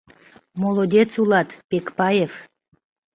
[0.61, 2.33] —Молодец улат, Пекпаев!